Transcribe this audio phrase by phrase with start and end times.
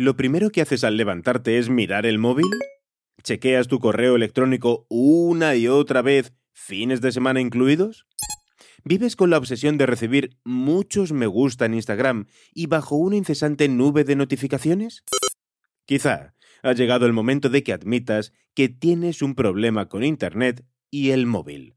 [0.00, 2.46] ¿Lo primero que haces al levantarte es mirar el móvil?
[3.24, 8.06] ¿Chequeas tu correo electrónico una y otra vez, fines de semana incluidos?
[8.84, 13.66] ¿Vives con la obsesión de recibir muchos me gusta en Instagram y bajo una incesante
[13.68, 15.02] nube de notificaciones?
[15.84, 21.10] Quizá ha llegado el momento de que admitas que tienes un problema con Internet y
[21.10, 21.74] el móvil.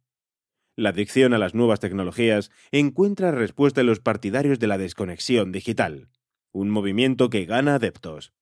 [0.76, 6.07] La adicción a las nuevas tecnologías encuentra respuesta en los partidarios de la desconexión digital,
[6.53, 8.33] un movimiento que gana adeptos.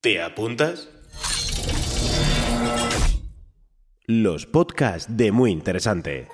[0.00, 0.90] ¿Te apuntas?
[4.06, 6.28] Los podcasts de Muy Interesante.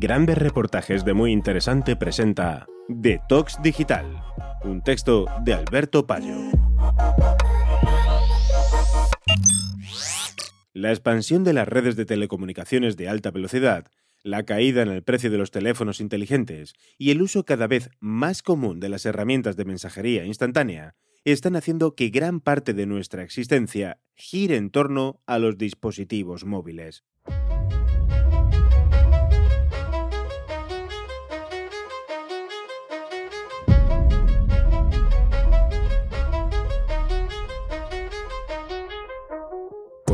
[0.00, 4.20] Grandes reportajes de Muy Interesante presenta Detox Digital,
[4.64, 6.61] un texto de Alberto Payo.
[10.82, 13.86] La expansión de las redes de telecomunicaciones de alta velocidad,
[14.24, 18.42] la caída en el precio de los teléfonos inteligentes y el uso cada vez más
[18.42, 24.00] común de las herramientas de mensajería instantánea están haciendo que gran parte de nuestra existencia
[24.16, 27.04] gire en torno a los dispositivos móviles.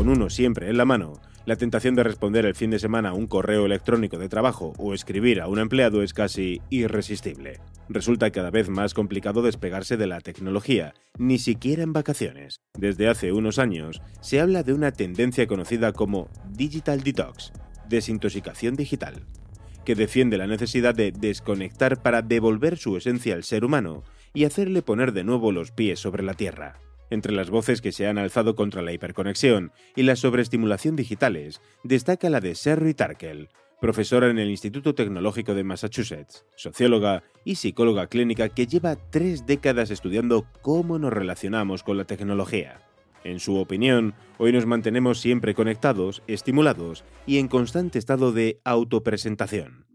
[0.09, 3.27] Uno siempre en la mano, la tentación de responder el fin de semana a un
[3.27, 7.59] correo electrónico de trabajo o escribir a un empleado es casi irresistible.
[7.87, 12.61] Resulta cada vez más complicado despegarse de la tecnología, ni siquiera en vacaciones.
[12.77, 17.51] Desde hace unos años se habla de una tendencia conocida como Digital Detox,
[17.87, 19.25] desintoxicación digital,
[19.85, 24.81] que defiende la necesidad de desconectar para devolver su esencia al ser humano y hacerle
[24.81, 26.79] poner de nuevo los pies sobre la tierra.
[27.09, 32.29] Entre las voces que se han alzado contra la hiperconexión y la sobreestimulación digitales, destaca
[32.29, 33.49] la de Sherry Tarkel,
[33.81, 39.89] profesora en el Instituto Tecnológico de Massachusetts, socióloga y psicóloga clínica que lleva tres décadas
[39.89, 42.81] estudiando cómo nos relacionamos con la tecnología.
[43.23, 49.88] En su opinión, hoy nos mantenemos siempre conectados, estimulados y en constante estado de autopresentación.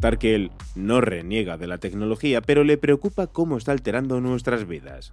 [0.00, 5.12] Tarkel no reniega de la tecnología, pero le preocupa cómo está alterando nuestras vidas.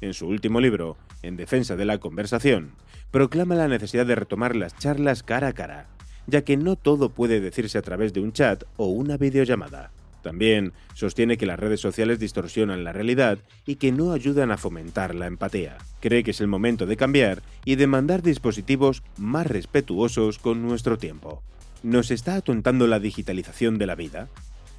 [0.00, 2.70] En su último libro, En defensa de la conversación,
[3.10, 5.88] proclama la necesidad de retomar las charlas cara a cara,
[6.28, 9.90] ya que no todo puede decirse a través de un chat o una videollamada.
[10.22, 15.16] También sostiene que las redes sociales distorsionan la realidad y que no ayudan a fomentar
[15.16, 15.78] la empatía.
[16.00, 21.42] Cree que es el momento de cambiar y demandar dispositivos más respetuosos con nuestro tiempo.
[21.84, 24.28] ¿Nos está atontando la digitalización de la vida?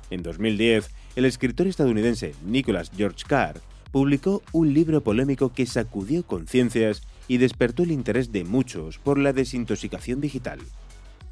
[0.10, 3.62] En 2010, el escritor estadounidense Nicholas George Carr
[3.92, 9.32] publicó un libro polémico que sacudió conciencias y despertó el interés de muchos por la
[9.32, 10.60] desintoxicación digital.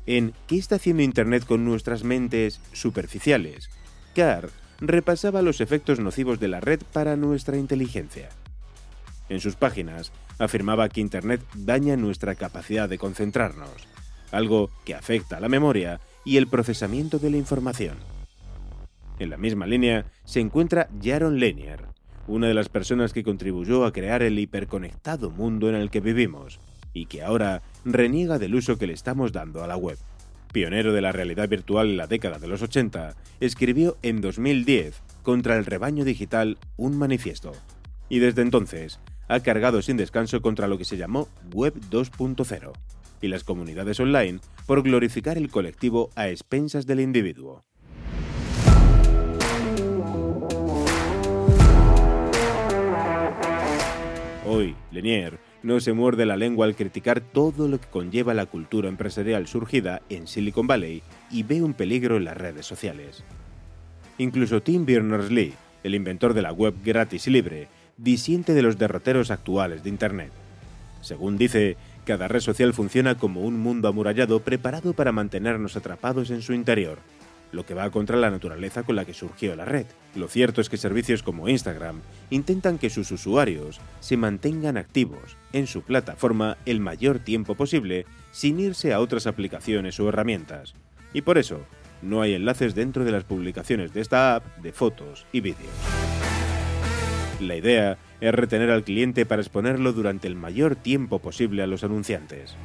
[0.06, 3.70] En ¿Qué está haciendo Internet con nuestras mentes superficiales?
[4.16, 4.50] Carr
[4.80, 8.30] repasaba los efectos nocivos de la red para nuestra inteligencia.
[9.28, 13.86] En sus páginas afirmaba que Internet daña nuestra capacidad de concentrarnos,
[14.32, 17.98] algo que afecta a la memoria y el procesamiento de la información.
[19.20, 21.86] En la misma línea se encuentra Jaron Lanier,
[22.28, 26.60] una de las personas que contribuyó a crear el hiperconectado mundo en el que vivimos
[26.94, 29.98] y que ahora reniega del uso que le estamos dando a la web.
[30.52, 35.58] Pionero de la realidad virtual en la década de los 80, escribió en 2010 contra
[35.58, 37.52] el rebaño digital un manifiesto.
[38.10, 42.74] Y desde entonces ha cargado sin descanso contra lo que se llamó Web 2.0
[43.22, 47.64] y las comunidades online por glorificar el colectivo a expensas del individuo.
[54.46, 58.88] Hoy, Lenier no se muerde la lengua al criticar todo lo que conlleva la cultura
[58.88, 63.24] empresarial surgida en Silicon Valley y ve un peligro en las redes sociales.
[64.18, 65.54] Incluso Tim Berners-Lee,
[65.84, 67.68] el inventor de la web gratis y libre,
[67.98, 70.32] disiente de los derroteros actuales de Internet.
[71.02, 71.76] Según dice,
[72.08, 77.00] cada red social funciona como un mundo amurallado preparado para mantenernos atrapados en su interior.
[77.54, 79.86] lo que va contra la naturaleza con la que surgió la red.
[80.16, 85.66] Lo cierto es que servicios como Instagram intentan que sus usuarios se mantengan activos en
[85.66, 90.74] su plataforma el mayor tiempo posible sin irse a otras aplicaciones o herramientas.
[91.14, 91.62] Y por eso,
[92.02, 96.17] no hay enlaces dentro de las publicaciones de esta app de fotos y vídeos.
[97.40, 101.84] La idea es retener al cliente para exponerlo durante el mayor tiempo posible a los
[101.84, 102.56] anunciantes.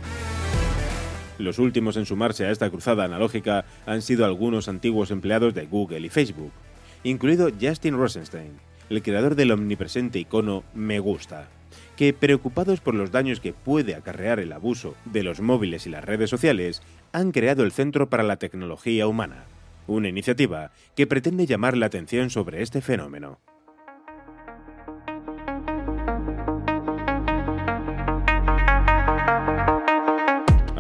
[1.39, 6.07] Los últimos en sumarse a esta cruzada analógica han sido algunos antiguos empleados de Google
[6.07, 6.53] y Facebook,
[7.05, 8.53] incluido Justin Rosenstein,
[8.89, 11.49] el creador del omnipresente icono Me gusta,
[11.97, 16.05] que, preocupados por los daños que puede acarrear el abuso de los móviles y las
[16.05, 16.81] redes sociales,
[17.13, 19.45] han creado el Centro para la Tecnología Humana,
[19.87, 23.39] una iniciativa que pretende llamar la atención sobre este fenómeno.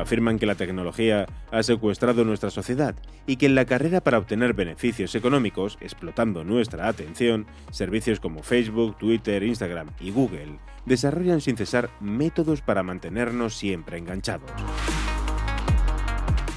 [0.03, 2.95] Afirman que la tecnología ha secuestrado nuestra sociedad
[3.27, 8.99] y que en la carrera para obtener beneficios económicos, explotando nuestra atención, servicios como Facebook,
[8.99, 14.51] Twitter, Instagram y Google desarrollan sin cesar métodos para mantenernos siempre enganchados.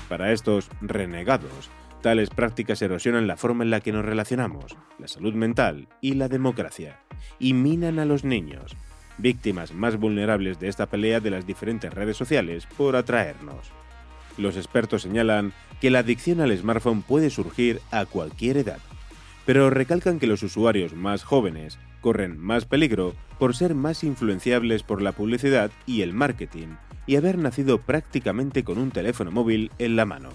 [0.09, 1.69] Para estos renegados,
[2.01, 6.27] tales prácticas erosionan la forma en la que nos relacionamos, la salud mental y la
[6.27, 7.00] democracia,
[7.39, 8.75] y minan a los niños,
[9.17, 13.71] víctimas más vulnerables de esta pelea de las diferentes redes sociales por atraernos.
[14.38, 18.79] Los expertos señalan que la adicción al smartphone puede surgir a cualquier edad,
[19.45, 25.01] pero recalcan que los usuarios más jóvenes corren más peligro por ser más influenciables por
[25.01, 26.75] la publicidad y el marketing
[27.07, 30.29] y haber nacido prácticamente con un teléfono móvil en la mano.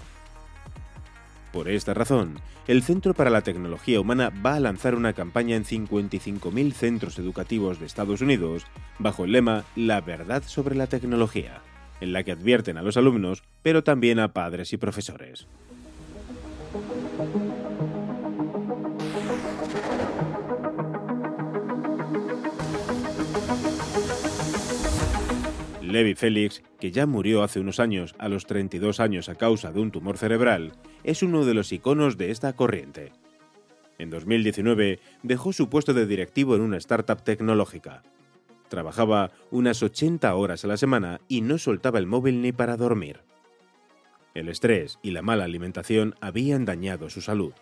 [1.53, 2.39] Por esta razón,
[2.69, 7.81] el Centro para la Tecnología Humana va a lanzar una campaña en 55.000 centros educativos
[7.81, 8.67] de Estados Unidos
[8.99, 11.61] bajo el lema La verdad sobre la tecnología,
[12.01, 15.49] en la que advierten a los alumnos, pero también a padres y profesores.
[25.91, 29.81] Levi Félix, que ya murió hace unos años a los 32 años a causa de
[29.81, 30.73] un tumor cerebral,
[31.03, 33.13] es uno de los iconos de esta corriente.
[33.99, 38.03] En 2019 dejó su puesto de directivo en una startup tecnológica.
[38.69, 43.21] Trabajaba unas 80 horas a la semana y no soltaba el móvil ni para dormir.
[44.33, 47.53] El estrés y la mala alimentación habían dañado su salud.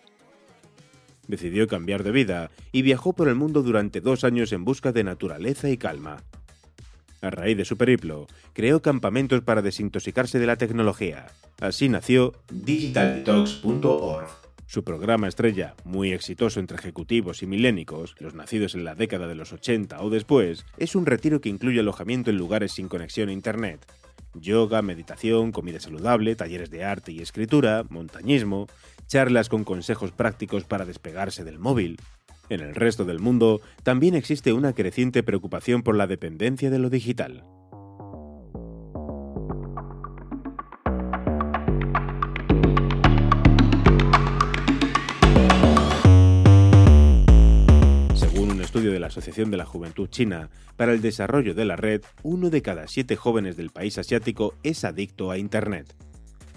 [1.27, 5.03] Decidió cambiar de vida y viajó por el mundo durante dos años en busca de
[5.03, 6.23] naturaleza y calma.
[7.21, 11.27] A raíz de su periplo, creó campamentos para desintoxicarse de la tecnología.
[11.59, 14.27] Así nació digitaldetox.org.
[14.65, 19.33] Su programa estrella, muy exitoso entre ejecutivos y milénicos, los nacidos en la década de
[19.33, 23.33] los 80 o después, es un retiro que incluye alojamiento en lugares sin conexión a
[23.33, 23.91] Internet.
[24.35, 28.67] Yoga, meditación, comida saludable, talleres de arte y escritura, montañismo,
[29.07, 31.97] charlas con consejos prácticos para despegarse del móvil,
[32.49, 36.89] en el resto del mundo también existe una creciente preocupación por la dependencia de lo
[36.89, 37.43] digital.
[48.15, 51.75] Según un estudio de la Asociación de la Juventud China para el Desarrollo de la
[51.75, 55.95] Red, uno de cada siete jóvenes del país asiático es adicto a Internet,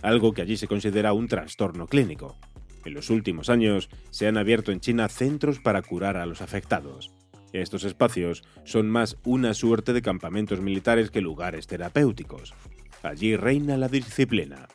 [0.01, 2.37] algo que allí se considera un trastorno clínico.
[2.85, 7.11] En los últimos años se han abierto en China centros para curar a los afectados.
[7.53, 12.55] Estos espacios son más una suerte de campamentos militares que lugares terapéuticos.
[13.03, 14.69] Allí reina la disciplina.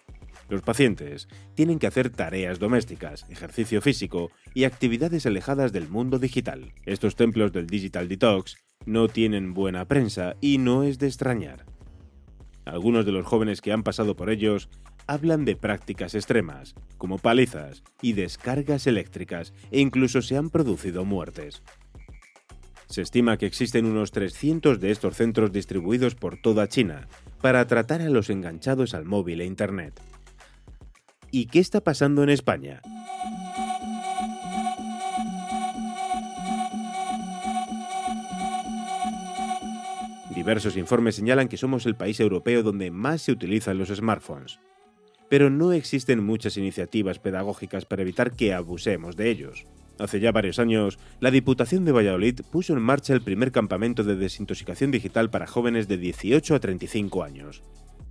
[0.50, 6.72] Los pacientes tienen que hacer tareas domésticas, ejercicio físico y actividades alejadas del mundo digital.
[6.86, 11.66] Estos templos del Digital Detox no tienen buena prensa y no es de extrañar.
[12.64, 14.70] Algunos de los jóvenes que han pasado por ellos
[15.08, 21.64] hablan de prácticas extremas, como palizas y descargas eléctricas, e incluso se han producido muertes.
[22.88, 27.08] Se estima que existen unos 300 de estos centros distribuidos por toda China
[27.42, 30.00] para tratar a los enganchados al móvil e Internet.
[31.32, 32.82] ¿Y qué está pasando en España?
[40.34, 44.60] Diversos informes señalan que somos el país europeo donde más se utilizan los smartphones
[45.30, 49.66] pero no existen muchas iniciativas pedagógicas para evitar que abusemos de ellos.
[50.00, 54.16] Hace ya varios años, la Diputación de Valladolid puso en marcha el primer campamento de
[54.16, 57.64] desintoxicación digital para jóvenes de 18 a 35 años.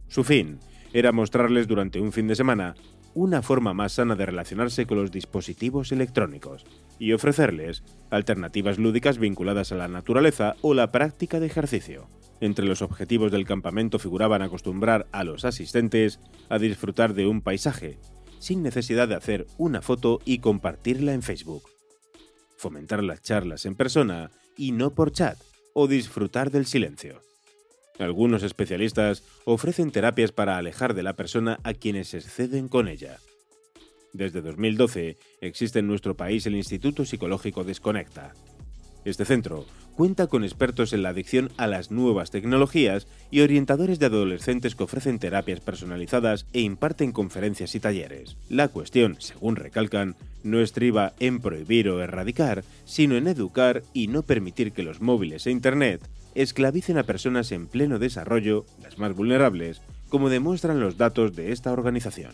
[0.08, 0.58] Su fin
[0.92, 2.74] era mostrarles durante un fin de semana
[3.14, 6.66] una forma más sana de relacionarse con los dispositivos electrónicos
[6.98, 12.08] y ofrecerles alternativas lúdicas vinculadas a la naturaleza o la práctica de ejercicio.
[12.40, 17.98] Entre los objetivos del campamento figuraban acostumbrar a los asistentes a disfrutar de un paisaje
[18.38, 21.64] sin necesidad de hacer una foto y compartirla en Facebook.
[22.56, 25.38] Fomentar las charlas en persona y no por chat,
[25.74, 27.20] o disfrutar del silencio.
[27.98, 33.18] Algunos especialistas ofrecen terapias para alejar de la persona a quienes exceden con ella.
[34.12, 38.32] Desde 2012 existe en nuestro país el Instituto Psicológico Desconecta.
[39.04, 39.66] Este centro
[39.96, 44.84] cuenta con expertos en la adicción a las nuevas tecnologías y orientadores de adolescentes que
[44.84, 48.36] ofrecen terapias personalizadas e imparten conferencias y talleres.
[48.50, 54.22] La cuestión, según recalcan, no estriba en prohibir o erradicar, sino en educar y no
[54.22, 56.02] permitir que los móviles e Internet
[56.34, 61.72] esclavicen a personas en pleno desarrollo, las más vulnerables, como demuestran los datos de esta
[61.72, 62.32] organización.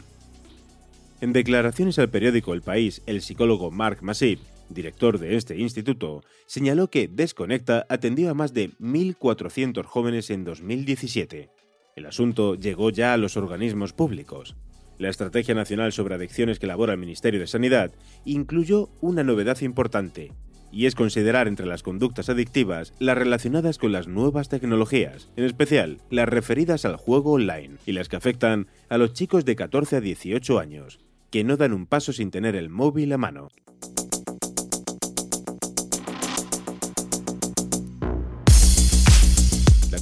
[1.21, 6.89] En declaraciones al periódico El País, el psicólogo Mark Masip, director de este instituto, señaló
[6.89, 11.51] que Desconecta atendió a más de 1.400 jóvenes en 2017.
[11.97, 14.57] El asunto llegó ya a los organismos públicos.
[14.99, 17.93] La Estrategia Nacional sobre Adicciones que elabora el Ministerio de Sanidad
[18.25, 20.33] incluyó una novedad importante,
[20.73, 25.99] y es considerar entre las conductas adictivas las relacionadas con las nuevas tecnologías, en especial
[26.11, 30.01] las referidas al juego online y las que afectan a los chicos de 14 a
[30.01, 30.99] 18 años,
[31.31, 33.49] que no dan un paso sin tener el móvil a mano.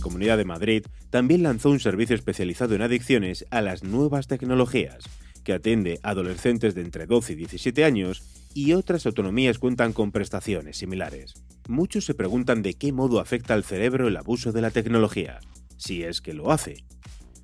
[0.01, 5.05] Comunidad de Madrid también lanzó un servicio especializado en adicciones a las nuevas tecnologías,
[5.45, 8.23] que atiende a adolescentes de entre 12 y 17 años
[8.55, 11.35] y otras autonomías cuentan con prestaciones similares.
[11.69, 15.39] Muchos se preguntan de qué modo afecta al cerebro el abuso de la tecnología,
[15.77, 16.85] si es que lo hace.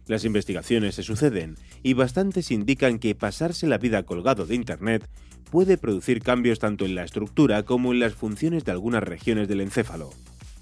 [0.07, 5.09] Las investigaciones se suceden y bastantes indican que pasarse la vida colgado de Internet
[5.51, 9.61] puede producir cambios tanto en la estructura como en las funciones de algunas regiones del
[9.61, 10.11] encéfalo,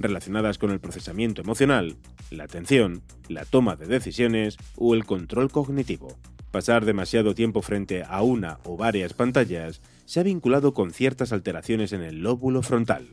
[0.04, 1.96] relacionadas con el procesamiento emocional,
[2.30, 6.16] la atención, la toma de decisiones o el control cognitivo.
[6.50, 11.92] Pasar demasiado tiempo frente a una o varias pantallas se ha vinculado con ciertas alteraciones
[11.92, 13.08] en el lóbulo frontal,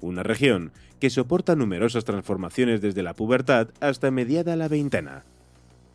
[0.00, 5.24] una región que soporta numerosas transformaciones desde la pubertad hasta mediada la veintena.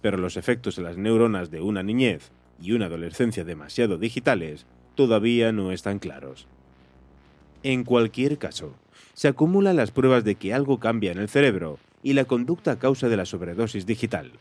[0.01, 4.65] Pero los efectos en las neuronas de una niñez y una adolescencia demasiado digitales
[4.95, 6.47] todavía no están claros.
[7.63, 8.75] En cualquier caso,
[9.13, 12.79] se acumulan las pruebas de que algo cambia en el cerebro y la conducta a
[12.79, 14.31] causa de la sobredosis digital.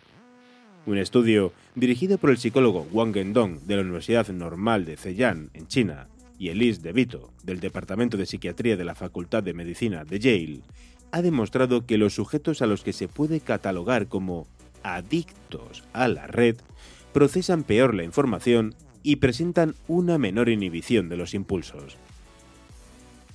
[0.86, 5.66] Un estudio dirigido por el psicólogo Wang Gendong de la Universidad Normal de Zhejiang, en
[5.66, 6.08] China,
[6.38, 10.60] y Elise De Vito, del Departamento de Psiquiatría de la Facultad de Medicina de Yale,
[11.12, 14.46] ha demostrado que los sujetos a los que se puede catalogar como
[14.82, 16.56] adictos a la red
[17.12, 21.96] procesan peor la información y presentan una menor inhibición de los impulsos.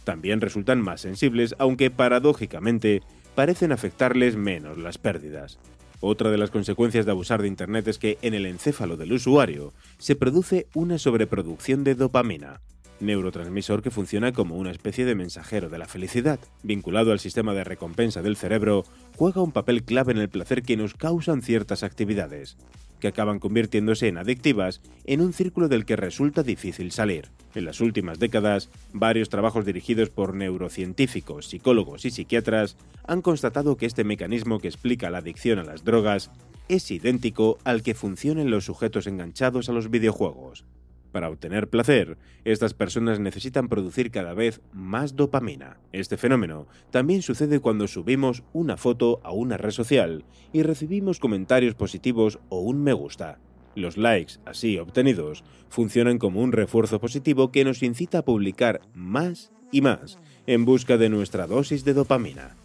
[0.03, 3.01] También resultan más sensibles, aunque paradójicamente
[3.35, 5.59] parecen afectarles menos las pérdidas.
[6.01, 9.73] Otra de las consecuencias de abusar de Internet es que en el encéfalo del usuario
[9.97, 12.61] se produce una sobreproducción de dopamina,
[12.99, 16.39] neurotransmisor que funciona como una especie de mensajero de la felicidad.
[16.63, 20.77] Vinculado al sistema de recompensa del cerebro, juega un papel clave en el placer que
[20.77, 22.57] nos causan ciertas actividades,
[22.99, 27.29] que acaban convirtiéndose en adictivas en un círculo del que resulta difícil salir.
[27.55, 32.75] En las últimas décadas, varios trabajos dirigidos por neurocientíficos, psicólogos y psiquiatras
[33.07, 36.29] han constatado que este mecanismo que explica la adicción a las drogas
[36.67, 40.65] es idéntico al que funciona en los sujetos enganchados a los videojuegos.
[41.11, 45.77] Para obtener placer, estas personas necesitan producir cada vez más dopamina.
[45.91, 50.23] Este fenómeno también sucede cuando subimos una foto a una red social
[50.53, 53.39] y recibimos comentarios positivos o un me gusta.
[53.75, 59.51] Los likes así obtenidos funcionan como un refuerzo positivo que nos incita a publicar más
[59.71, 62.55] y más en busca de nuestra dosis de dopamina.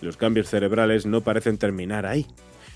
[0.00, 2.26] Los cambios cerebrales no parecen terminar ahí.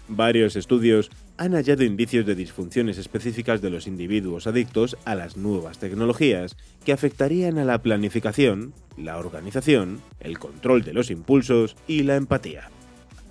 [0.09, 5.79] Varios estudios han hallado indicios de disfunciones específicas de los individuos adictos a las nuevas
[5.79, 12.17] tecnologías que afectarían a la planificación, la organización, el control de los impulsos y la
[12.17, 12.71] empatía.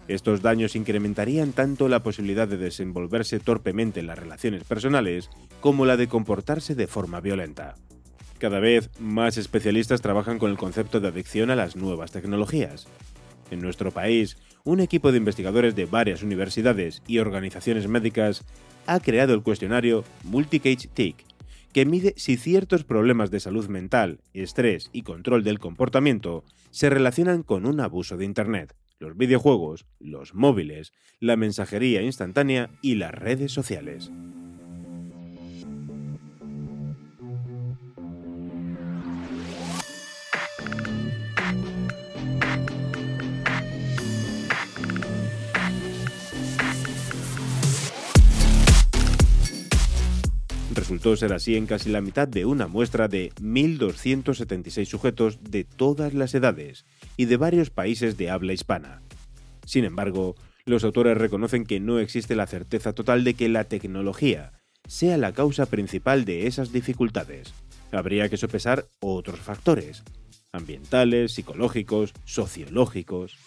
[0.07, 5.29] Estos daños incrementarían tanto la posibilidad de desenvolverse torpemente en las relaciones personales
[5.61, 7.73] como la de comportarse de forma violenta.
[8.37, 12.85] Cada vez más especialistas trabajan con el concepto de adicción a las nuevas tecnologías.
[13.49, 18.43] En nuestro país, un equipo de investigadores de varias universidades y organizaciones médicas
[18.87, 21.15] ha creado el cuestionario Multicage TIC,
[21.71, 27.43] que mide si ciertos problemas de salud mental, estrés y control del comportamiento se relacionan
[27.43, 33.51] con un abuso de Internet, los videojuegos, los móviles, la mensajería instantánea y las redes
[33.51, 34.11] sociales.
[50.85, 56.13] Resultó ser así en casi la mitad de una muestra de 1.276 sujetos de todas
[56.13, 56.85] las edades
[57.17, 59.01] y de varios países de habla hispana.
[59.65, 64.51] Sin embargo, los autores reconocen que no existe la certeza total de que la tecnología
[64.87, 67.55] sea la causa principal de esas dificultades.
[67.91, 70.03] Habría que sopesar otros factores,
[70.51, 73.39] ambientales, psicológicos, sociológicos.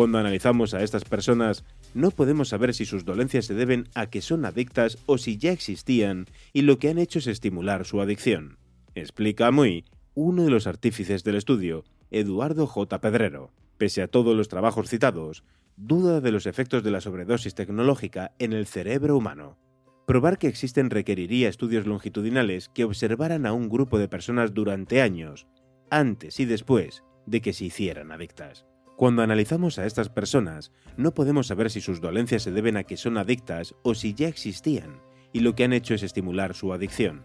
[0.00, 4.22] Cuando analizamos a estas personas, no podemos saber si sus dolencias se deben a que
[4.22, 8.56] son adictas o si ya existían y lo que han hecho es estimular su adicción.
[8.94, 12.98] Explica muy uno de los artífices del estudio, Eduardo J.
[12.98, 13.52] Pedrero.
[13.76, 15.44] Pese a todos los trabajos citados,
[15.76, 19.58] duda de los efectos de la sobredosis tecnológica en el cerebro humano.
[20.06, 25.46] Probar que existen requeriría estudios longitudinales que observaran a un grupo de personas durante años,
[25.90, 28.64] antes y después de que se hicieran adictas.
[29.00, 32.98] Cuando analizamos a estas personas, no podemos saber si sus dolencias se deben a que
[32.98, 35.00] son adictas o si ya existían,
[35.32, 37.22] y lo que han hecho es estimular su adicción.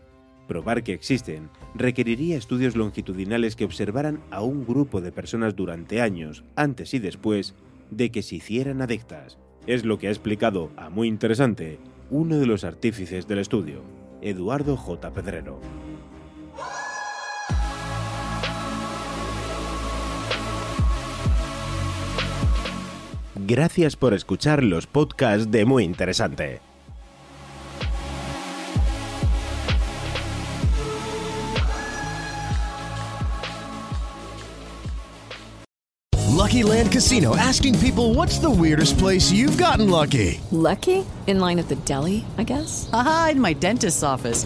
[0.48, 6.46] Probar que existen requeriría estudios longitudinales que observaran a un grupo de personas durante años,
[6.55, 7.55] antes y después,
[7.91, 9.38] de que se hicieran adictas.
[9.67, 11.79] Es lo que ha explicado, a muy interesante,
[12.10, 13.84] uno de los artífices del estudio,
[14.22, 15.12] Eduardo J.
[15.12, 15.60] Pedrero.
[23.48, 26.62] Gracias por escuchar los podcasts de Muy Interesante.
[36.28, 40.42] Lucky Land Casino asking people what's the weirdest place you've gotten lucky?
[40.52, 41.06] Lucky?
[41.28, 42.90] In line at the deli, I guess?
[42.94, 44.46] Aha, in my dentist's office.